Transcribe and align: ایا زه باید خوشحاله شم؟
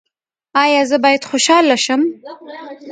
ایا 0.63 0.81
زه 0.89 0.97
باید 1.03 1.27
خوشحاله 1.29 1.77
شم؟ 1.85 2.01